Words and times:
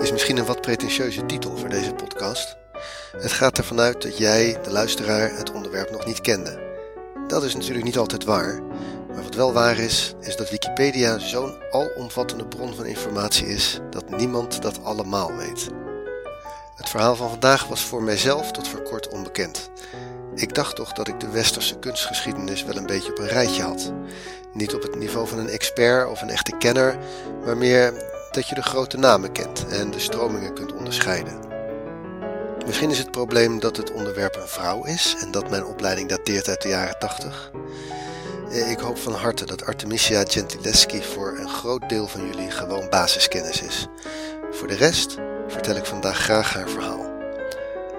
is 0.00 0.12
misschien 0.12 0.36
een 0.36 0.44
wat 0.44 0.60
pretentieuze 0.60 1.26
titel 1.26 1.56
voor 1.56 1.68
deze 1.68 1.92
podcast. 1.92 2.56
Het 3.16 3.32
gaat 3.32 3.58
ervan 3.58 3.80
uit 3.80 4.02
dat 4.02 4.18
jij, 4.18 4.58
de 4.62 4.70
luisteraar, 4.70 5.36
het 5.36 5.52
onderwerp 5.52 5.90
nog 5.90 6.06
niet 6.06 6.20
kende. 6.20 6.62
Dat 7.26 7.44
is 7.44 7.54
natuurlijk 7.54 7.84
niet 7.84 7.98
altijd 7.98 8.24
waar, 8.24 8.62
maar 9.08 9.22
wat 9.22 9.34
wel 9.34 9.52
waar 9.52 9.78
is, 9.78 10.14
is 10.20 10.36
dat 10.36 10.50
Wikipedia 10.50 11.18
zo'n 11.18 11.54
alomvattende 11.70 12.46
bron 12.46 12.74
van 12.74 12.86
informatie 12.86 13.46
is 13.46 13.80
dat 13.90 14.10
niemand 14.10 14.62
dat 14.62 14.84
allemaal 14.84 15.36
weet. 15.36 15.68
Het 16.76 16.88
verhaal 16.88 17.16
van 17.16 17.30
vandaag 17.30 17.66
was 17.66 17.84
voor 17.84 18.02
mijzelf 18.02 18.50
tot 18.50 18.68
voor 18.68 18.82
kort 18.82 19.08
onbekend. 19.08 19.70
Ik 20.34 20.54
dacht 20.54 20.76
toch 20.76 20.92
dat 20.92 21.08
ik 21.08 21.20
de 21.20 21.28
westerse 21.28 21.78
kunstgeschiedenis 21.78 22.64
wel 22.64 22.76
een 22.76 22.86
beetje 22.86 23.10
op 23.10 23.18
een 23.18 23.28
rijtje 23.28 23.62
had. 23.62 23.92
Niet 24.52 24.74
op 24.74 24.82
het 24.82 24.96
niveau 24.96 25.28
van 25.28 25.38
een 25.38 25.48
expert 25.48 26.08
of 26.08 26.22
een 26.22 26.30
echte 26.30 26.56
kenner, 26.58 26.98
maar 27.44 27.56
meer 27.56 28.12
dat 28.34 28.48
je 28.48 28.54
de 28.54 28.62
grote 28.62 28.96
namen 28.96 29.32
kent 29.32 29.66
en 29.68 29.90
de 29.90 29.98
stromingen 29.98 30.54
kunt 30.54 30.72
onderscheiden. 30.72 31.38
Misschien 32.66 32.90
is 32.90 32.98
het 32.98 33.10
probleem 33.10 33.60
dat 33.60 33.76
het 33.76 33.92
onderwerp 33.92 34.36
een 34.36 34.48
vrouw 34.48 34.84
is 34.84 35.16
en 35.20 35.30
dat 35.30 35.50
mijn 35.50 35.64
opleiding 35.64 36.08
dateert 36.08 36.48
uit 36.48 36.62
de 36.62 36.68
jaren 36.68 36.98
80. 36.98 37.50
Ik 38.50 38.78
hoop 38.78 38.98
van 38.98 39.12
harte 39.12 39.46
dat 39.46 39.66
Artemisia 39.66 40.24
Gentileschi 40.28 41.02
voor 41.02 41.38
een 41.38 41.48
groot 41.48 41.88
deel 41.88 42.06
van 42.06 42.26
jullie 42.26 42.50
gewoon 42.50 42.88
basiskennis 42.90 43.62
is. 43.62 43.86
Voor 44.50 44.68
de 44.68 44.76
rest 44.76 45.16
vertel 45.48 45.76
ik 45.76 45.84
vandaag 45.84 46.18
graag 46.18 46.54
haar 46.54 46.68
verhaal. 46.68 47.04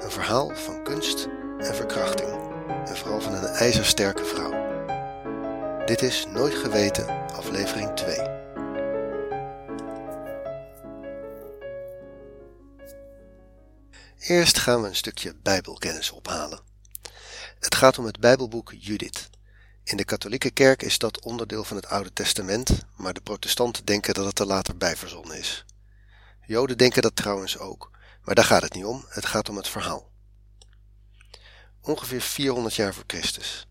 Een 0.02 0.12
verhaal 0.12 0.52
van 0.54 0.84
kunst 0.84 1.28
en 1.58 1.76
verkrachting. 1.76 2.30
En 2.86 2.98
vooral 2.98 3.22
van 3.22 3.34
een 3.34 3.46
ijzersterke 3.46 4.26
vrouw. 4.26 4.54
Dit 5.86 6.02
is 6.02 6.26
Nooit 6.34 6.54
Geweten, 6.54 7.06
aflevering 7.36 7.96
2. 7.96 8.45
Eerst 14.28 14.58
gaan 14.58 14.82
we 14.82 14.88
een 14.88 14.96
stukje 14.96 15.36
Bijbelkennis 15.44 16.12
ophalen. 16.12 16.60
Het 17.60 17.76
gaat 17.76 17.98
om 17.98 18.06
het 18.06 18.20
Bijbelboek 18.20 18.74
Judith. 18.78 19.30
In 19.84 19.98
de 19.98 20.04
katholieke 20.04 20.52
kerk 20.52 20.84
is 20.84 20.98
dat 20.98 21.22
onderdeel 21.22 21.64
van 21.64 21.76
het 21.76 21.88
Oude 21.88 22.14
Testament, 22.14 22.70
maar 22.96 23.14
de 23.14 23.22
protestanten 23.22 23.86
denken 23.86 24.14
dat 24.14 24.26
het 24.26 24.40
er 24.40 24.46
later 24.46 24.78
bij 24.78 24.96
verzonnen 24.96 25.38
is. 25.38 25.66
Joden 26.46 26.78
denken 26.78 27.02
dat 27.02 27.16
trouwens 27.16 27.58
ook, 27.58 27.92
maar 28.24 28.36
daar 28.36 28.46
gaat 28.46 28.62
het 28.62 28.74
niet 28.74 28.86
om, 28.86 29.06
het 29.10 29.26
gaat 29.26 29.50
om 29.50 29.56
het 29.56 29.68
verhaal. 29.68 30.12
Ongeveer 31.82 32.22
400 32.22 32.76
jaar 32.76 32.94
voor 32.94 33.04
Christus. 33.08 33.68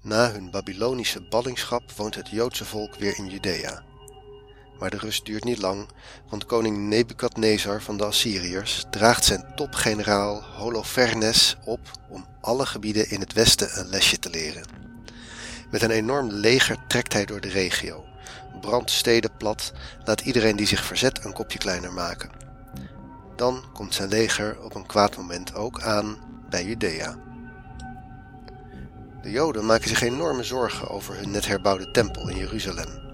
Na 0.00 0.32
hun 0.32 0.50
Babylonische 0.50 1.28
ballingschap 1.28 1.92
woont 1.92 2.14
het 2.14 2.28
Joodse 2.28 2.64
volk 2.64 2.94
weer 2.94 3.18
in 3.18 3.26
Judea. 3.26 3.91
Maar 4.78 4.90
de 4.90 4.96
rust 4.96 5.24
duurt 5.24 5.44
niet 5.44 5.58
lang, 5.58 5.88
want 6.28 6.46
koning 6.46 6.78
Nebukadnezar 6.78 7.82
van 7.82 7.96
de 7.96 8.04
Assyriërs 8.04 8.84
draagt 8.90 9.24
zijn 9.24 9.52
topgeneraal 9.54 10.42
Holofernes 10.42 11.56
op 11.64 11.80
om 12.08 12.26
alle 12.40 12.66
gebieden 12.66 13.10
in 13.10 13.20
het 13.20 13.32
westen 13.32 13.78
een 13.78 13.88
lesje 13.88 14.18
te 14.18 14.30
leren. 14.30 14.64
Met 15.70 15.82
een 15.82 15.90
enorm 15.90 16.30
leger 16.30 16.76
trekt 16.88 17.12
hij 17.12 17.24
door 17.24 17.40
de 17.40 17.48
regio, 17.48 18.04
brandt 18.60 18.90
steden 18.90 19.30
plat, 19.36 19.72
laat 20.04 20.20
iedereen 20.20 20.56
die 20.56 20.66
zich 20.66 20.84
verzet 20.84 21.24
een 21.24 21.32
kopje 21.32 21.58
kleiner 21.58 21.92
maken. 21.92 22.30
Dan 23.36 23.64
komt 23.72 23.94
zijn 23.94 24.08
leger 24.08 24.60
op 24.62 24.74
een 24.74 24.86
kwaad 24.86 25.16
moment 25.16 25.54
ook 25.54 25.80
aan 25.80 26.16
bij 26.50 26.64
Judea. 26.64 27.16
De 29.22 29.30
Joden 29.30 29.66
maken 29.66 29.88
zich 29.88 30.02
enorme 30.02 30.42
zorgen 30.42 30.88
over 30.88 31.16
hun 31.16 31.30
net 31.30 31.46
herbouwde 31.46 31.90
tempel 31.90 32.28
in 32.28 32.36
Jeruzalem. 32.36 33.11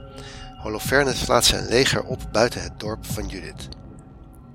Holofernes 0.58 1.18
slaat 1.18 1.44
zijn 1.44 1.68
leger 1.68 2.04
op 2.04 2.22
buiten 2.32 2.62
het 2.62 2.80
dorp 2.80 3.06
van 3.06 3.26
Judith. 3.26 3.68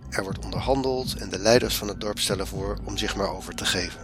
Er 0.09 0.23
wordt 0.23 0.45
onderhandeld 0.45 1.15
en 1.15 1.29
de 1.29 1.39
leiders 1.39 1.75
van 1.75 1.87
het 1.87 2.01
dorp 2.01 2.19
stellen 2.19 2.47
voor 2.47 2.77
om 2.83 2.97
zich 2.97 3.15
maar 3.15 3.35
over 3.35 3.55
te 3.55 3.65
geven. 3.65 4.01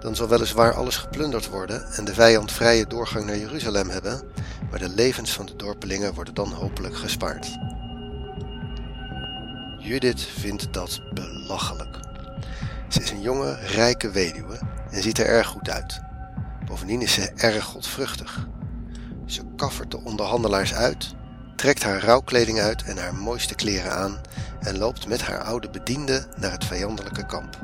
Dan 0.00 0.16
zal 0.16 0.28
weliswaar 0.28 0.74
alles 0.74 0.96
geplunderd 0.96 1.48
worden 1.48 1.92
en 1.92 2.04
de 2.04 2.14
vijand 2.14 2.52
vrije 2.52 2.86
doorgang 2.86 3.24
naar 3.26 3.38
Jeruzalem 3.38 3.88
hebben, 3.88 4.22
maar 4.70 4.78
de 4.78 4.88
levens 4.88 5.32
van 5.32 5.46
de 5.46 5.56
dorpelingen 5.56 6.14
worden 6.14 6.34
dan 6.34 6.52
hopelijk 6.52 6.96
gespaard. 6.96 7.58
Judith 9.78 10.20
vindt 10.20 10.72
dat 10.72 11.00
belachelijk. 11.14 11.98
Ze 12.88 13.00
is 13.00 13.10
een 13.10 13.22
jonge, 13.22 13.54
rijke 13.54 14.10
weduwe 14.10 14.60
en 14.90 15.02
ziet 15.02 15.18
er 15.18 15.26
erg 15.26 15.46
goed 15.46 15.70
uit. 15.70 16.00
Bovendien 16.66 17.02
is 17.02 17.12
ze 17.12 17.32
erg 17.36 17.64
godvruchtig. 17.64 18.46
Ze 19.30 19.42
kaffert 19.56 19.90
de 19.90 20.00
onderhandelaars 20.04 20.74
uit, 20.74 21.14
trekt 21.56 21.82
haar 21.82 22.04
rouwkleding 22.04 22.60
uit 22.60 22.82
en 22.82 22.98
haar 22.98 23.14
mooiste 23.14 23.54
kleren 23.54 23.92
aan 23.92 24.20
en 24.60 24.78
loopt 24.78 25.08
met 25.08 25.22
haar 25.22 25.42
oude 25.42 25.70
bediende 25.70 26.26
naar 26.36 26.50
het 26.50 26.64
vijandelijke 26.64 27.26
kamp. 27.26 27.58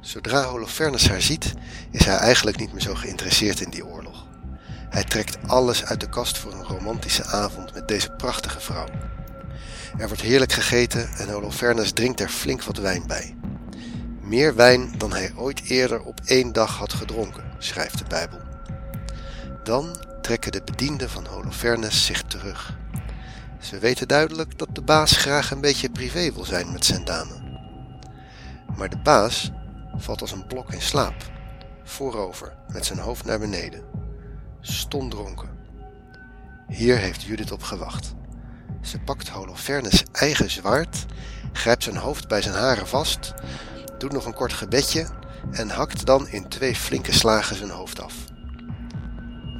Zodra 0.00 0.42
Holofernes 0.42 1.08
haar 1.08 1.22
ziet, 1.22 1.54
is 1.90 2.04
hij 2.04 2.16
eigenlijk 2.16 2.56
niet 2.58 2.72
meer 2.72 2.82
zo 2.82 2.94
geïnteresseerd 2.94 3.60
in 3.60 3.70
die 3.70 3.86
oorlog. 3.86 4.26
Hij 4.90 5.04
trekt 5.04 5.38
alles 5.46 5.84
uit 5.84 6.00
de 6.00 6.08
kast 6.08 6.38
voor 6.38 6.52
een 6.52 6.64
romantische 6.64 7.24
avond 7.24 7.74
met 7.74 7.88
deze 7.88 8.10
prachtige 8.10 8.60
vrouw. 8.60 8.88
Er 9.98 10.06
wordt 10.06 10.22
heerlijk 10.22 10.52
gegeten 10.52 11.08
en 11.18 11.28
Holofernes 11.28 11.92
drinkt 11.92 12.20
er 12.20 12.28
flink 12.28 12.62
wat 12.62 12.78
wijn 12.78 13.06
bij. 13.06 13.36
Meer 14.20 14.54
wijn 14.54 14.94
dan 14.98 15.12
hij 15.12 15.32
ooit 15.36 15.62
eerder 15.64 16.02
op 16.02 16.20
één 16.24 16.52
dag 16.52 16.76
had 16.76 16.92
gedronken, 16.92 17.44
schrijft 17.58 17.98
de 17.98 18.04
Bijbel. 18.08 18.51
Dan 19.62 19.96
trekken 20.22 20.52
de 20.52 20.62
bedienden 20.64 21.10
van 21.10 21.26
Holofernes 21.26 22.06
zich 22.06 22.22
terug. 22.22 22.76
Ze 23.60 23.78
weten 23.78 24.08
duidelijk 24.08 24.58
dat 24.58 24.68
de 24.72 24.82
baas 24.82 25.16
graag 25.16 25.50
een 25.50 25.60
beetje 25.60 25.90
privé 25.90 26.32
wil 26.32 26.44
zijn 26.44 26.72
met 26.72 26.84
zijn 26.84 27.04
dame. 27.04 27.40
Maar 28.76 28.88
de 28.88 28.98
baas 28.98 29.50
valt 29.96 30.20
als 30.20 30.32
een 30.32 30.46
blok 30.46 30.72
in 30.72 30.82
slaap, 30.82 31.14
voorover 31.84 32.56
met 32.68 32.86
zijn 32.86 32.98
hoofd 32.98 33.24
naar 33.24 33.38
beneden, 33.38 33.84
dronken. 35.08 35.50
Hier 36.68 36.96
heeft 36.96 37.22
Judith 37.22 37.52
op 37.52 37.62
gewacht. 37.62 38.14
Ze 38.80 38.98
pakt 38.98 39.28
Holofernes 39.28 40.02
eigen 40.12 40.50
zwaard, 40.50 41.06
grijpt 41.52 41.82
zijn 41.82 41.96
hoofd 41.96 42.28
bij 42.28 42.42
zijn 42.42 42.54
haren 42.54 42.88
vast, 42.88 43.34
doet 43.98 44.12
nog 44.12 44.26
een 44.26 44.34
kort 44.34 44.52
gebedje 44.52 45.06
en 45.50 45.70
hakt 45.70 46.06
dan 46.06 46.28
in 46.28 46.48
twee 46.48 46.74
flinke 46.74 47.12
slagen 47.12 47.56
zijn 47.56 47.70
hoofd 47.70 48.00
af. 48.00 48.14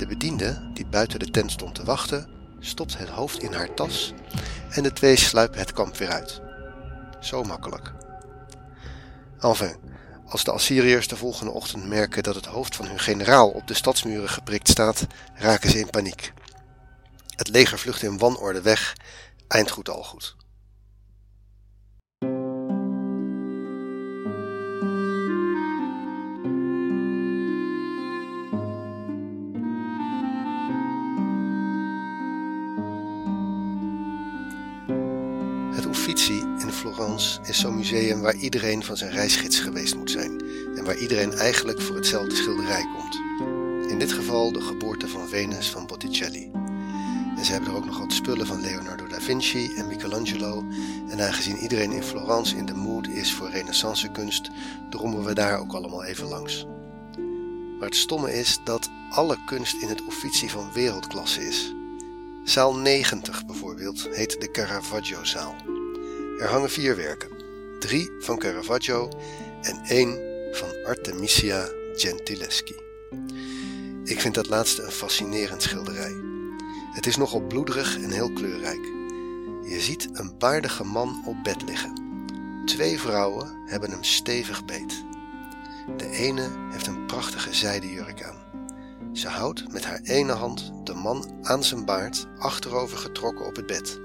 De 0.03 0.09
bediende, 0.09 0.71
die 0.75 0.87
buiten 0.87 1.19
de 1.19 1.31
tent 1.31 1.53
stond 1.53 1.75
te 1.75 1.85
wachten, 1.85 2.29
stopt 2.59 2.99
het 2.99 3.09
hoofd 3.09 3.43
in 3.43 3.53
haar 3.53 3.75
tas 3.75 4.13
en 4.71 4.83
de 4.83 4.93
twee 4.93 5.17
sluipen 5.17 5.59
het 5.59 5.73
kamp 5.73 5.97
weer 5.97 6.11
uit. 6.11 6.41
Zo 7.21 7.43
makkelijk. 7.43 7.93
Enfin, 9.41 9.77
als 10.27 10.45
de 10.45 10.51
Assyriërs 10.51 11.09
de 11.09 11.17
volgende 11.17 11.53
ochtend 11.53 11.89
merken 11.89 12.23
dat 12.23 12.35
het 12.35 12.47
hoofd 12.47 12.77
van 12.77 12.87
hun 12.87 12.99
generaal 12.99 13.49
op 13.49 13.67
de 13.67 13.75
stadsmuren 13.75 14.29
geprikt 14.29 14.69
staat, 14.69 15.07
raken 15.35 15.71
ze 15.71 15.79
in 15.79 15.91
paniek. 15.91 16.33
Het 17.37 17.49
leger 17.49 17.79
vlucht 17.79 18.03
in 18.03 18.19
wanorde 18.19 18.63
weg, 18.63 18.97
eind 19.49 19.71
goed 19.71 19.89
al 19.89 20.03
goed. 20.03 20.37
Uffizi 36.03 36.41
in 36.59 36.73
Florence 36.73 37.41
is 37.43 37.59
zo'n 37.59 37.77
museum 37.77 38.21
waar 38.21 38.35
iedereen 38.35 38.85
van 38.85 38.97
zijn 38.97 39.11
reisgids 39.11 39.59
geweest 39.59 39.97
moet 39.97 40.11
zijn 40.11 40.43
en 40.77 40.85
waar 40.85 40.97
iedereen 40.97 41.33
eigenlijk 41.33 41.81
voor 41.81 41.97
hetzelfde 41.97 42.35
schilderij 42.35 42.87
komt. 42.97 43.15
In 43.91 43.99
dit 43.99 44.13
geval 44.13 44.53
de 44.53 44.61
geboorte 44.61 45.09
van 45.09 45.29
Venus 45.29 45.71
van 45.71 45.87
Botticelli. 45.87 46.51
En 47.37 47.45
ze 47.45 47.53
hebben 47.53 47.71
er 47.71 47.77
ook 47.77 47.85
nog 47.85 47.99
wat 47.99 48.13
spullen 48.13 48.47
van 48.47 48.61
Leonardo 48.61 49.07
da 49.07 49.21
Vinci 49.21 49.75
en 49.77 49.87
Michelangelo. 49.87 50.65
En 51.09 51.21
aangezien 51.21 51.57
iedereen 51.57 51.93
in 51.93 52.03
Florence 52.03 52.57
in 52.57 52.67
de 52.67 52.75
mood 52.75 53.09
is 53.09 53.33
voor 53.33 53.51
renaissancekunst, 53.51 54.51
drommen 54.91 55.25
we 55.25 55.35
daar 55.35 55.59
ook 55.59 55.73
allemaal 55.73 56.05
even 56.05 56.29
langs. 56.29 56.67
Maar 57.79 57.89
het 57.89 57.97
stomme 57.97 58.35
is 58.35 58.59
dat 58.65 58.91
alle 59.11 59.37
kunst 59.47 59.83
in 59.83 59.89
het 59.89 60.01
Uffizi 60.01 60.49
van 60.49 60.73
wereldklasse 60.73 61.47
is. 61.47 61.75
Zaal 62.45 62.77
90 62.77 63.47
bijvoorbeeld 63.47 64.09
heet 64.11 64.41
de 64.41 64.51
Caravaggio-zaal. 64.51 65.72
Er 66.43 66.49
hangen 66.49 66.71
vier 66.71 66.97
werken. 66.97 67.29
Drie 67.79 68.11
van 68.19 68.39
Caravaggio 68.39 69.09
en 69.61 69.81
één 69.85 70.21
van 70.53 70.69
Artemisia 70.85 71.69
Gentileschi. 71.95 72.75
Ik 74.05 74.21
vind 74.21 74.35
dat 74.35 74.49
laatste 74.49 74.83
een 74.83 74.91
fascinerend 74.91 75.63
schilderij. 75.63 76.15
Het 76.93 77.07
is 77.07 77.17
nogal 77.17 77.41
bloederig 77.41 77.97
en 77.97 78.11
heel 78.11 78.33
kleurrijk. 78.33 78.85
Je 79.63 79.77
ziet 79.81 80.09
een 80.13 80.39
baardige 80.39 80.85
man 80.85 81.23
op 81.27 81.37
bed 81.43 81.63
liggen. 81.63 81.95
Twee 82.65 83.01
vrouwen 83.01 83.63
hebben 83.67 83.91
hem 83.91 84.05
stevig 84.05 84.65
beet. 84.65 85.05
De 85.97 86.11
ene 86.11 86.49
heeft 86.71 86.87
een 86.87 87.07
prachtige 87.07 87.55
zijden 87.55 87.91
jurk 87.91 88.23
aan. 88.23 88.43
Ze 89.13 89.29
houdt 89.29 89.73
met 89.73 89.85
haar 89.85 90.01
ene 90.03 90.33
hand 90.33 90.73
de 90.85 90.95
man 90.95 91.31
aan 91.43 91.65
zijn 91.65 91.85
baard, 91.85 92.27
achterover 92.39 92.99
getrokken 92.99 93.47
op 93.47 93.57
het 93.57 93.67
bed. 93.67 94.01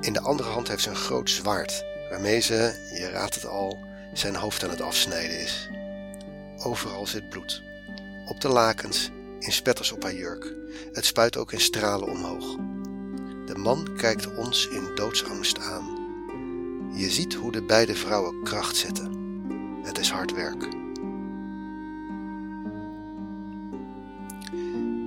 In 0.00 0.12
de 0.12 0.20
andere 0.20 0.48
hand 0.48 0.68
heeft 0.68 0.82
ze 0.82 0.90
een 0.90 0.96
groot 0.96 1.30
zwaard, 1.30 1.84
waarmee 2.10 2.40
ze, 2.40 2.88
je 2.94 3.08
raadt 3.08 3.34
het 3.34 3.46
al, 3.46 3.78
zijn 4.12 4.34
hoofd 4.34 4.64
aan 4.64 4.70
het 4.70 4.80
afsnijden 4.80 5.40
is. 5.40 5.68
Overal 6.58 7.06
zit 7.06 7.28
bloed. 7.28 7.62
Op 8.26 8.40
de 8.40 8.48
lakens, 8.48 9.10
in 9.38 9.52
spetters 9.52 9.92
op 9.92 10.02
haar 10.02 10.14
jurk. 10.14 10.54
Het 10.92 11.04
spuit 11.04 11.36
ook 11.36 11.52
in 11.52 11.60
stralen 11.60 12.08
omhoog. 12.08 12.56
De 13.46 13.54
man 13.56 13.88
kijkt 13.96 14.36
ons 14.36 14.68
in 14.68 14.90
doodsangst 14.94 15.58
aan. 15.58 15.96
Je 16.94 17.10
ziet 17.10 17.34
hoe 17.34 17.52
de 17.52 17.62
beide 17.62 17.94
vrouwen 17.94 18.42
kracht 18.42 18.76
zetten. 18.76 19.16
Het 19.82 19.98
is 19.98 20.10
hard 20.10 20.32
werk. 20.32 20.68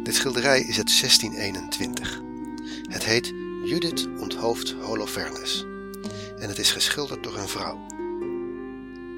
Dit 0.03 0.15
schilderij 0.15 0.59
is 0.59 0.77
uit 0.77 0.99
1621. 0.99 2.21
Het 2.89 3.03
heet 3.03 3.33
Judith 3.63 4.07
onthoofd 4.19 4.71
Holofernes 4.71 5.61
en 6.37 6.47
het 6.47 6.59
is 6.59 6.71
geschilderd 6.71 7.23
door 7.23 7.37
een 7.37 7.47
vrouw. 7.47 7.85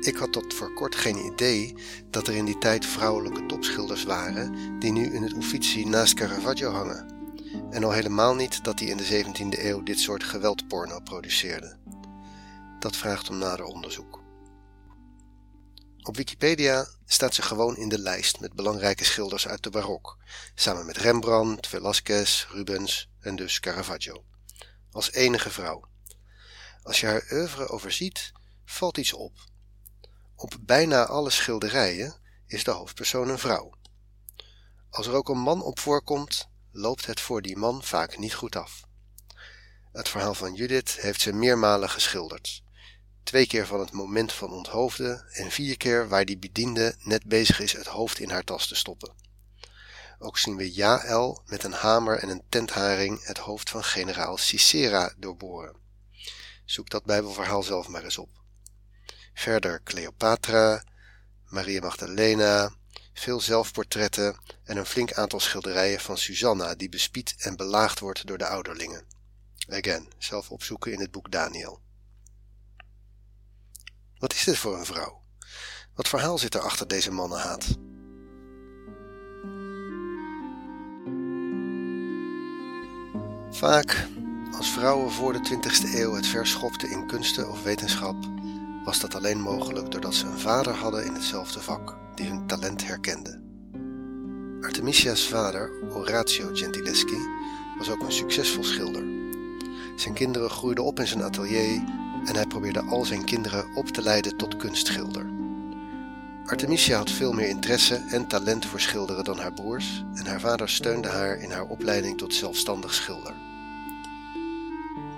Ik 0.02 0.16
had 0.16 0.32
tot 0.32 0.54
voor 0.54 0.74
kort 0.74 0.96
geen 0.96 1.18
idee 1.18 1.76
dat 2.10 2.28
er 2.28 2.34
in 2.34 2.46
die 2.46 2.58
tijd 2.58 2.86
vrouwelijke 2.86 3.46
topschilders 3.46 4.04
waren 4.04 4.80
die 4.80 4.92
nu 4.92 5.14
in 5.14 5.24
het 5.24 5.34
Uffizi 5.36 5.86
naast 5.86 6.14
Caravaggio 6.14 6.72
hangen. 6.72 7.08
En 7.70 7.84
al 7.84 7.92
helemaal 7.92 8.36
niet 8.36 8.64
dat 8.64 8.80
hij 8.80 8.88
in 8.88 8.98
de 8.98 9.24
17e 9.26 9.60
eeuw 9.60 9.84
dit 9.84 10.00
soort 10.00 10.24
geweldporno 10.24 11.00
produceerde. 11.00 11.78
Dat 12.80 12.96
vraagt 12.96 13.30
om 13.30 13.38
nader 13.38 13.66
onderzoek. 13.66 14.22
Op 16.02 16.16
Wikipedia 16.16 16.88
staat 17.06 17.34
ze 17.34 17.42
gewoon 17.42 17.78
in 17.78 17.90
de 17.90 18.00
lijst 18.00 18.40
met 18.40 18.54
belangrijke 18.54 19.04
schilders 19.04 19.48
uit 19.48 19.64
de 19.64 19.70
barok, 19.70 20.18
samen 20.56 20.86
met 20.86 20.98
Rembrandt, 20.98 21.68
Velázquez, 21.68 22.48
Rubens 22.52 23.10
en 23.20 23.36
dus 23.36 23.60
Caravaggio. 23.60 24.24
Als 24.94 25.12
enige 25.12 25.50
vrouw. 25.50 25.84
Als 26.84 27.00
je 27.00 27.06
haar 27.06 27.28
oeuvre 27.32 27.68
overziet, 27.68 28.32
valt 28.66 28.98
iets 28.98 29.14
op. 29.14 29.32
Op 30.36 30.56
bijna 30.60 31.06
alle 31.06 31.30
schilderijen 31.30 32.16
is 32.48 32.64
de 32.64 32.72
hoofdpersoon 32.72 33.30
een 33.30 33.40
vrouw. 33.40 33.74
Als 34.90 35.08
er 35.08 35.14
ook 35.14 35.30
een 35.30 35.40
man 35.40 35.64
op 35.64 35.80
voorkomt, 35.80 36.48
loopt 36.72 37.06
het 37.06 37.20
voor 37.20 37.42
die 37.42 37.58
man 37.58 37.84
vaak 37.84 38.18
niet 38.18 38.34
goed 38.34 38.56
af. 38.56 38.84
Het 39.92 40.10
verhaal 40.10 40.34
van 40.34 40.54
Judith 40.54 40.92
heeft 41.00 41.22
ze 41.22 41.34
meermalen 41.34 41.90
geschilderd. 41.90 42.64
Twee 43.24 43.48
keer 43.48 43.68
van 43.68 43.80
het 43.80 43.92
moment 43.92 44.34
van 44.34 44.52
onthoofden 44.52 45.26
en 45.32 45.52
vier 45.52 45.78
keer 45.78 46.08
waar 46.08 46.26
die 46.26 46.38
bediende 46.38 46.96
net 47.00 47.24
bezig 47.24 47.60
is 47.60 47.74
het 47.74 47.88
hoofd 47.88 48.20
in 48.20 48.30
haar 48.30 48.44
tas 48.44 48.68
te 48.68 48.76
stoppen. 48.76 49.23
Ook 50.24 50.38
zien 50.38 50.56
we 50.56 50.72
Jaël 50.72 51.42
met 51.46 51.64
een 51.64 51.74
hamer 51.74 52.20
en 52.20 52.30
een 52.30 52.44
tentharing 52.50 53.26
het 53.26 53.38
hoofd 53.38 53.70
van 53.70 53.84
generaal 53.84 54.38
Sisera 54.38 55.14
doorboren. 55.18 55.76
Zoek 56.66 56.90
dat 56.90 57.06
Bijbelverhaal 57.06 57.64
zelf 57.64 57.88
maar 57.88 58.04
eens 58.04 58.18
op. 58.18 58.30
Verder 59.34 59.84
Cleopatra, 59.84 60.84
Maria 61.48 61.82
Magdalena, 61.82 62.74
veel 63.14 63.42
zelfportretten 63.42 64.38
en 64.64 64.78
een 64.78 64.86
flink 64.86 65.14
aantal 65.14 65.40
schilderijen 65.40 66.00
van 66.00 66.18
Susanna 66.18 66.76
die 66.76 66.90
bespied 66.90 67.36
en 67.38 67.56
belaagd 67.56 68.00
wordt 68.00 68.28
door 68.28 68.38
de 68.38 68.48
ouderlingen. 68.48 69.06
Again, 69.70 70.12
zelf 70.18 70.52
opzoeken 70.52 70.92
in 70.92 71.00
het 71.00 71.12
boek 71.12 71.32
Daniel. 71.32 71.82
Wat 74.18 74.34
is 74.34 74.44
dit 74.44 74.58
voor 74.58 74.78
een 74.78 74.86
vrouw? 74.86 75.22
Wat 75.94 76.08
verhaal 76.08 76.38
zit 76.38 76.54
er 76.54 76.62
achter 76.62 76.88
deze 76.88 77.12
mannenhaat? 77.12 77.78
Vaak, 83.54 84.08
als 84.58 84.70
vrouwen 84.70 85.12
voor 85.12 85.34
de 85.34 85.40
20e 85.40 85.96
eeuw 85.96 86.14
het 86.14 86.28
verschopten 86.28 86.90
in 86.90 87.08
kunsten 87.08 87.50
of 87.50 87.64
wetenschap, 87.64 88.16
was 88.86 89.00
dat 89.00 89.16
alleen 89.16 89.42
mogelijk 89.42 89.92
doordat 89.92 90.14
ze 90.14 90.26
een 90.26 90.40
vader 90.40 90.74
hadden 90.74 91.06
in 91.06 91.14
hetzelfde 91.14 91.62
vak, 91.62 91.96
die 92.16 92.28
hun 92.28 92.48
talent 92.48 92.88
herkende. 92.88 93.42
Artemisia's 94.62 95.28
vader, 95.28 95.72
Horatio 95.90 96.50
Gentileschi, 96.54 97.18
was 97.78 97.90
ook 97.90 98.02
een 98.02 98.12
succesvol 98.12 98.64
schilder. 98.64 99.04
Zijn 99.96 100.14
kinderen 100.14 100.50
groeiden 100.50 100.84
op 100.84 101.00
in 101.00 101.08
zijn 101.08 101.24
atelier 101.24 101.84
en 102.26 102.36
hij 102.36 102.46
probeerde 102.48 102.82
al 102.82 103.06
zijn 103.06 103.24
kinderen 103.24 103.76
op 103.76 103.88
te 103.88 104.02
leiden 104.02 104.38
tot 104.38 104.58
kunstschilder. 104.58 105.33
Artemisia 106.46 106.98
had 106.98 107.12
veel 107.12 107.34
meer 107.34 107.48
interesse 107.48 107.96
en 108.10 108.28
talent 108.28 108.66
voor 108.66 108.80
schilderen 108.80 109.24
dan 109.24 109.38
haar 109.38 109.54
broers 109.54 110.06
en 110.14 110.26
haar 110.26 110.40
vader 110.40 110.70
steunde 110.70 111.08
haar 111.08 111.38
in 111.38 111.52
haar 111.52 111.66
opleiding 111.66 112.18
tot 112.18 112.34
zelfstandig 112.34 112.94
schilder. 112.94 113.34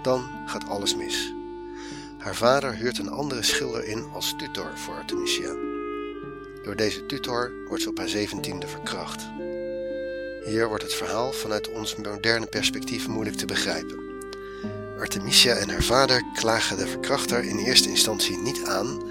Dan 0.02 0.30
gaat 0.46 0.68
alles 0.68 0.96
mis. 0.96 1.34
Haar 2.18 2.36
vader 2.36 2.76
huurt 2.76 2.98
een 2.98 3.10
andere 3.10 3.44
schilder 3.44 3.86
in 3.86 4.06
als 4.14 4.34
tutor 4.38 4.72
voor 4.78 4.94
Artemisia. 4.94 5.54
Door 6.64 6.76
deze 6.76 7.06
tutor 7.06 7.52
wordt 7.68 7.84
ze 7.84 7.90
op 7.90 7.98
haar 7.98 8.08
zeventiende 8.08 8.68
verkracht. 8.68 9.28
Hier 10.46 10.68
wordt 10.68 10.84
het 10.84 10.94
verhaal 10.94 11.32
vanuit 11.32 11.72
ons 11.72 11.96
moderne 11.96 12.46
perspectief 12.46 13.08
moeilijk 13.08 13.38
te 13.38 13.46
begrijpen. 13.46 14.00
Artemisia 15.00 15.56
en 15.56 15.70
haar 15.70 15.84
vader 15.84 16.24
klagen 16.34 16.78
de 16.78 16.88
verkrachter 16.88 17.44
in 17.44 17.58
eerste 17.58 17.90
instantie 17.90 18.38
niet 18.38 18.64
aan, 18.66 19.02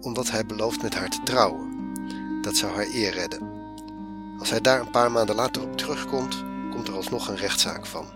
omdat 0.00 0.30
hij 0.30 0.46
belooft 0.46 0.82
met 0.82 0.94
haar 0.94 1.10
te 1.10 1.20
trouwen. 1.24 1.92
Dat 2.42 2.56
zou 2.56 2.72
haar 2.74 2.86
eer 2.92 3.12
redden. 3.12 3.56
Als 4.38 4.50
hij 4.50 4.60
daar 4.60 4.80
een 4.80 4.90
paar 4.90 5.10
maanden 5.10 5.34
later 5.34 5.62
op 5.62 5.76
terugkomt, 5.76 6.44
komt 6.70 6.88
er 6.88 6.94
alsnog 6.94 7.28
een 7.28 7.36
rechtszaak 7.36 7.86
van. 7.86 8.06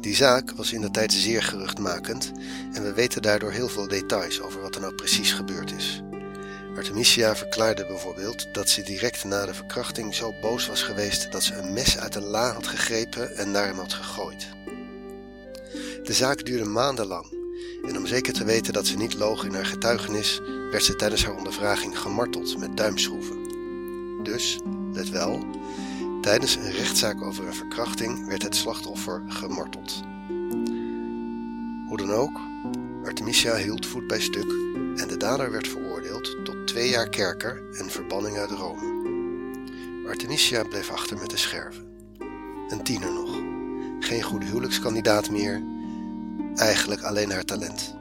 Die 0.00 0.14
zaak 0.14 0.50
was 0.50 0.72
in 0.72 0.80
de 0.80 0.90
tijd 0.90 1.12
zeer 1.12 1.42
geruchtmakend 1.42 2.32
en 2.72 2.82
we 2.82 2.92
weten 2.92 3.22
daardoor 3.22 3.50
heel 3.50 3.68
veel 3.68 3.88
details 3.88 4.40
over 4.40 4.60
wat 4.60 4.74
er 4.74 4.80
nou 4.80 4.94
precies 4.94 5.32
gebeurd 5.32 5.72
is. 5.72 6.02
Artemisia 6.76 7.36
verklaarde 7.36 7.86
bijvoorbeeld 7.86 8.54
dat 8.54 8.68
ze 8.68 8.82
direct 8.82 9.24
na 9.24 9.46
de 9.46 9.54
verkrachting 9.54 10.14
zo 10.14 10.32
boos 10.40 10.66
was 10.66 10.82
geweest 10.82 11.32
dat 11.32 11.42
ze 11.42 11.54
een 11.54 11.72
mes 11.72 11.98
uit 11.98 12.14
een 12.14 12.24
la 12.24 12.52
had 12.52 12.66
gegrepen 12.66 13.36
en 13.36 13.50
naar 13.50 13.66
hem 13.66 13.78
had 13.78 13.92
gegooid. 13.92 14.48
De 16.02 16.12
zaak 16.12 16.44
duurde 16.44 16.64
maandenlang 16.64 17.33
en 17.86 17.96
om 17.96 18.06
zeker 18.06 18.32
te 18.32 18.44
weten 18.44 18.72
dat 18.72 18.86
ze 18.86 18.96
niet 18.96 19.14
loog 19.14 19.44
in 19.44 19.54
haar 19.54 19.66
getuigenis, 19.66 20.40
werd 20.70 20.84
ze 20.84 20.96
tijdens 20.96 21.24
haar 21.24 21.36
ondervraging 21.36 21.98
gemarteld 21.98 22.58
met 22.58 22.76
duimschroeven. 22.76 23.36
Dus, 24.22 24.58
let 24.92 25.08
wel, 25.10 25.46
Tijdens 26.24 26.56
een 26.56 26.70
rechtszaak 26.70 27.22
over 27.22 27.46
een 27.46 27.54
verkrachting 27.54 28.26
werd 28.26 28.42
het 28.42 28.56
slachtoffer 28.56 29.22
gemarteld. 29.28 30.02
Hoe 31.88 31.96
dan 31.96 32.12
ook, 32.12 32.40
Artemisia 33.04 33.56
hield 33.56 33.86
voet 33.86 34.06
bij 34.06 34.20
stuk 34.20 34.50
en 34.96 35.08
de 35.08 35.16
dader 35.16 35.50
werd 35.50 35.68
veroordeeld 35.68 36.44
tot 36.44 36.66
twee 36.66 36.88
jaar 36.88 37.08
kerker 37.08 37.62
en 37.78 37.90
verbanning 37.90 38.36
uit 38.36 38.50
Rome. 38.50 39.02
Artemisia 40.06 40.62
bleef 40.62 40.90
achter 40.90 41.18
met 41.18 41.30
de 41.30 41.36
scherven. 41.36 41.84
Een 42.68 42.82
tiener 42.82 43.12
nog, 43.12 43.42
geen 44.00 44.22
goede 44.22 44.46
huwelijkskandidaat 44.46 45.30
meer, 45.30 45.62
eigenlijk 46.56 47.02
alleen 47.02 47.30
haar 47.30 47.44
talent. 47.44 47.94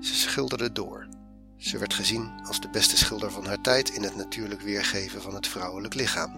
Ze 0.00 0.14
schilderde 0.14 0.72
door 0.72 1.06
ze 1.62 1.78
werd 1.78 1.94
gezien 1.94 2.32
als 2.44 2.60
de 2.60 2.68
beste 2.68 2.96
schilder 2.96 3.30
van 3.30 3.46
haar 3.46 3.60
tijd 3.60 3.90
in 3.90 4.02
het 4.02 4.16
natuurlijk 4.16 4.60
weergeven 4.60 5.22
van 5.22 5.34
het 5.34 5.46
vrouwelijk 5.46 5.94
lichaam. 5.94 6.32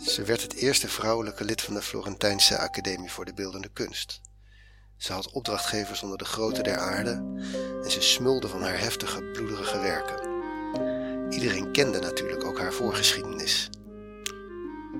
Ze 0.00 0.22
werd 0.22 0.42
het 0.42 0.54
eerste 0.54 0.88
vrouwelijke 0.88 1.44
lid 1.44 1.62
van 1.62 1.74
de 1.74 1.82
Florentijnse 1.82 2.58
Academie 2.58 3.10
voor 3.10 3.24
de 3.24 3.34
Beeldende 3.34 3.68
Kunst. 3.72 4.20
Ze 4.96 5.12
had 5.12 5.30
opdrachtgevers 5.30 6.02
onder 6.02 6.18
de 6.18 6.24
grootte 6.24 6.62
der 6.62 6.76
aarde 6.76 7.10
en 7.84 7.90
ze 7.90 8.00
smulde 8.00 8.48
van 8.48 8.62
haar 8.62 8.78
heftige, 8.78 9.22
bloederige 9.22 9.80
werken. 9.80 10.34
Iedereen 11.30 11.72
kende 11.72 11.98
natuurlijk 11.98 12.44
ook 12.44 12.58
haar 12.58 12.72
voorgeschiedenis. 12.72 13.70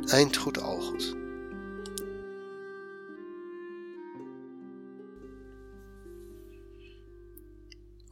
Eind 0.07 0.37
goed 0.37 0.61
al 0.61 0.81
goed. 0.81 1.17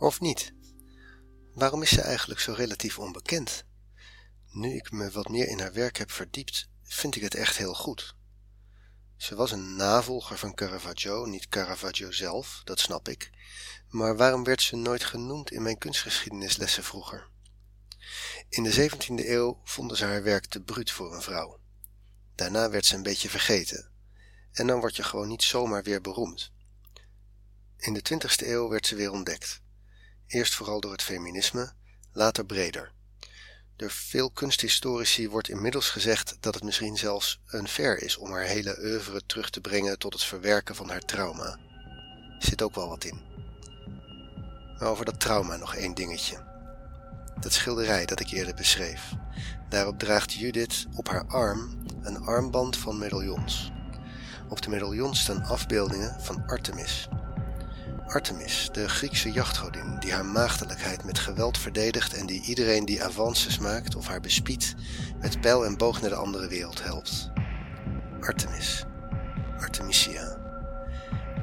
Of 0.04 0.20
niet? 0.20 0.52
Waarom 1.54 1.82
is 1.82 1.90
ze 1.90 2.00
eigenlijk 2.00 2.40
zo 2.40 2.52
relatief 2.52 2.98
onbekend? 2.98 3.64
Nu 4.50 4.76
ik 4.76 4.90
me 4.90 5.10
wat 5.10 5.28
meer 5.28 5.48
in 5.48 5.58
haar 5.58 5.72
werk 5.72 5.96
heb 5.96 6.10
verdiept, 6.10 6.68
vind 6.82 7.16
ik 7.16 7.22
het 7.22 7.34
echt 7.34 7.56
heel 7.56 7.74
goed. 7.74 8.14
Ze 9.16 9.34
was 9.34 9.50
een 9.50 9.76
navolger 9.76 10.38
van 10.38 10.54
Caravaggio, 10.54 11.24
niet 11.24 11.48
Caravaggio 11.48 12.10
zelf, 12.10 12.60
dat 12.64 12.80
snap 12.80 13.08
ik. 13.08 13.30
Maar 13.88 14.16
waarom 14.16 14.44
werd 14.44 14.62
ze 14.62 14.76
nooit 14.76 15.04
genoemd 15.04 15.50
in 15.50 15.62
mijn 15.62 15.78
kunstgeschiedenislessen 15.78 16.84
vroeger? 16.84 17.28
In 18.48 18.62
de 18.62 18.90
17e 18.90 19.28
eeuw 19.28 19.60
vonden 19.64 19.96
ze 19.96 20.04
haar 20.04 20.22
werk 20.22 20.46
te 20.46 20.60
bruut 20.60 20.90
voor 20.90 21.14
een 21.14 21.22
vrouw. 21.22 21.58
Daarna 22.34 22.70
werd 22.70 22.86
ze 22.86 22.94
een 22.94 23.02
beetje 23.02 23.30
vergeten. 23.30 23.90
En 24.52 24.66
dan 24.66 24.80
word 24.80 24.96
je 24.96 25.02
gewoon 25.02 25.28
niet 25.28 25.42
zomaar 25.42 25.82
weer 25.82 26.00
beroemd. 26.00 26.52
In 27.76 27.92
de 27.92 28.02
20e 28.14 28.46
eeuw 28.46 28.68
werd 28.68 28.86
ze 28.86 28.94
weer 28.94 29.10
ontdekt. 29.10 29.62
Eerst 30.26 30.54
vooral 30.54 30.80
door 30.80 30.92
het 30.92 31.02
feminisme, 31.02 31.72
later 32.12 32.46
breder. 32.46 32.92
Door 33.76 33.90
veel 33.90 34.30
kunsthistorici 34.30 35.28
wordt 35.28 35.48
inmiddels 35.48 35.90
gezegd 35.90 36.36
dat 36.40 36.54
het 36.54 36.64
misschien 36.64 36.96
zelfs 36.96 37.40
een 37.46 37.68
ver 37.68 38.02
is 38.02 38.16
om 38.16 38.30
haar 38.30 38.44
hele 38.44 38.78
oeuvre 38.80 39.26
terug 39.26 39.50
te 39.50 39.60
brengen 39.60 39.98
tot 39.98 40.12
het 40.12 40.24
verwerken 40.24 40.74
van 40.74 40.88
haar 40.88 41.00
trauma. 41.00 41.58
Zit 42.38 42.62
ook 42.62 42.74
wel 42.74 42.88
wat 42.88 43.04
in. 43.04 43.20
Maar 44.78 44.88
over 44.88 45.04
dat 45.04 45.20
trauma 45.20 45.56
nog 45.56 45.74
één 45.74 45.94
dingetje. 45.94 46.52
Dat 47.40 47.52
schilderij 47.52 48.06
dat 48.06 48.20
ik 48.20 48.30
eerder 48.30 48.54
beschreef. 48.54 49.12
Daarop 49.68 49.98
draagt 49.98 50.32
Judith 50.32 50.86
op 50.94 51.08
haar 51.08 51.26
arm 51.26 51.84
een 52.02 52.16
armband 52.16 52.76
van 52.76 52.98
medaillons. 52.98 53.72
Op 54.48 54.62
de 54.62 54.70
medaillons 54.70 55.20
staan 55.20 55.44
afbeeldingen 55.44 56.20
van 56.20 56.46
Artemis, 56.46 57.08
Artemis, 58.06 58.68
de 58.72 58.88
Griekse 58.88 59.32
jachtgodin, 59.32 59.96
die 59.98 60.12
haar 60.12 60.26
maagdelijkheid 60.26 61.04
met 61.04 61.18
geweld 61.18 61.58
verdedigt 61.58 62.14
en 62.14 62.26
die 62.26 62.42
iedereen 62.42 62.84
die 62.84 63.04
avances 63.04 63.58
maakt 63.58 63.94
of 63.94 64.06
haar 64.06 64.20
bespiedt, 64.20 64.74
met 65.20 65.40
pijl 65.40 65.64
en 65.66 65.76
boog 65.76 66.00
naar 66.00 66.10
de 66.10 66.16
andere 66.16 66.48
wereld 66.48 66.82
helpt. 66.82 67.30
Artemis, 68.20 68.84
Artemisia. 69.58 70.36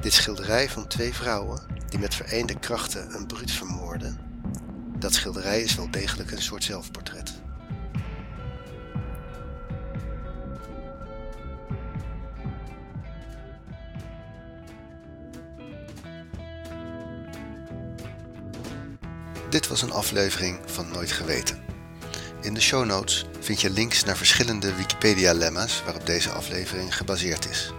Dit 0.00 0.12
schilderij 0.12 0.70
van 0.70 0.86
twee 0.86 1.14
vrouwen 1.14 1.60
die 1.88 1.98
met 1.98 2.14
vereende 2.14 2.58
krachten 2.58 3.14
een 3.14 3.26
bruut 3.26 3.50
vermoorden, 3.50 4.18
dat 4.98 5.14
schilderij 5.14 5.62
is 5.62 5.74
wel 5.74 5.90
degelijk 5.90 6.30
een 6.30 6.42
soort 6.42 6.64
zelfportret. 6.64 7.41
Dit 19.52 19.68
was 19.68 19.82
een 19.82 19.92
aflevering 19.92 20.58
van 20.66 20.88
Nooit 20.92 21.12
Geweten. 21.12 21.62
In 22.40 22.54
de 22.54 22.60
show 22.60 22.84
notes 22.84 23.26
vind 23.40 23.60
je 23.60 23.70
links 23.70 24.04
naar 24.04 24.16
verschillende 24.16 24.74
Wikipedia-lemma's 24.74 25.82
waarop 25.84 26.06
deze 26.06 26.30
aflevering 26.30 26.96
gebaseerd 26.96 27.50
is. 27.50 27.72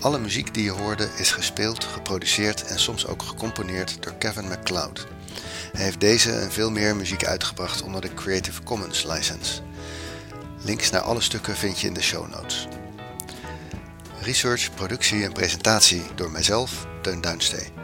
Alle 0.00 0.18
muziek 0.18 0.54
die 0.54 0.64
je 0.64 0.70
hoorde 0.70 1.08
is 1.16 1.30
gespeeld, 1.30 1.84
geproduceerd 1.84 2.64
en 2.64 2.78
soms 2.78 3.06
ook 3.06 3.22
gecomponeerd 3.22 4.02
door 4.02 4.14
Kevin 4.14 4.48
MacLeod. 4.48 5.06
Hij 5.72 5.84
heeft 5.84 6.00
deze 6.00 6.30
en 6.30 6.52
veel 6.52 6.70
meer 6.70 6.96
muziek 6.96 7.24
uitgebracht 7.24 7.82
onder 7.82 8.00
de 8.00 8.14
Creative 8.14 8.62
Commons 8.62 9.04
license. 9.04 9.60
Links 10.62 10.90
naar 10.90 11.00
alle 11.00 11.20
stukken 11.20 11.56
vind 11.56 11.80
je 11.80 11.86
in 11.86 11.94
de 11.94 12.02
show 12.02 12.30
notes. 12.30 12.68
Research, 14.20 14.74
productie 14.74 15.24
en 15.24 15.32
presentatie 15.32 16.02
door 16.14 16.30
mijzelf, 16.30 16.86
Teun 17.02 17.20
Duinstee. 17.20 17.75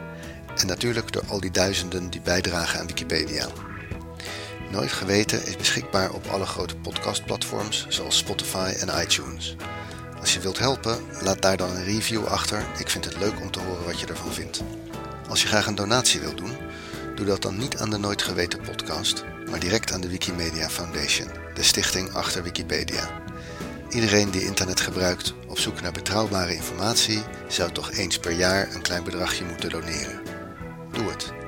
En 0.63 0.69
natuurlijk 0.69 1.11
door 1.11 1.23
al 1.27 1.39
die 1.39 1.51
duizenden 1.51 2.09
die 2.09 2.21
bijdragen 2.21 2.79
aan 2.79 2.87
Wikipedia. 2.87 3.47
Nooit 4.71 4.91
Geweten 4.91 5.45
is 5.45 5.57
beschikbaar 5.57 6.11
op 6.11 6.27
alle 6.27 6.45
grote 6.45 6.75
podcastplatforms 6.75 7.85
zoals 7.89 8.17
Spotify 8.17 8.73
en 8.79 9.01
iTunes. 9.01 9.55
Als 10.19 10.33
je 10.33 10.39
wilt 10.39 10.59
helpen, 10.59 10.97
laat 11.21 11.41
daar 11.41 11.57
dan 11.57 11.69
een 11.75 11.83
review 11.83 12.25
achter. 12.25 12.65
Ik 12.79 12.89
vind 12.89 13.05
het 13.05 13.17
leuk 13.17 13.41
om 13.41 13.51
te 13.51 13.59
horen 13.59 13.85
wat 13.85 13.99
je 13.99 14.05
ervan 14.05 14.31
vindt. 14.31 14.61
Als 15.29 15.41
je 15.41 15.47
graag 15.47 15.67
een 15.67 15.75
donatie 15.75 16.19
wilt 16.19 16.37
doen, 16.37 16.57
doe 17.15 17.25
dat 17.25 17.41
dan 17.41 17.57
niet 17.57 17.77
aan 17.77 17.89
de 17.89 17.97
Nooit 17.97 18.21
Geweten 18.21 18.61
podcast, 18.61 19.23
maar 19.49 19.59
direct 19.59 19.91
aan 19.91 20.01
de 20.01 20.09
Wikimedia 20.09 20.69
Foundation, 20.69 21.27
de 21.53 21.63
stichting 21.63 22.13
achter 22.13 22.43
Wikipedia. 22.43 23.21
Iedereen 23.89 24.31
die 24.31 24.45
internet 24.45 24.81
gebruikt 24.81 25.33
op 25.47 25.59
zoek 25.59 25.81
naar 25.81 25.91
betrouwbare 25.91 26.55
informatie, 26.55 27.21
zou 27.47 27.71
toch 27.71 27.91
eens 27.91 28.19
per 28.19 28.31
jaar 28.31 28.75
een 28.75 28.81
klein 28.81 29.03
bedragje 29.03 29.45
moeten 29.45 29.69
doneren. 29.69 30.22
do 30.93 31.09
it. 31.09 31.42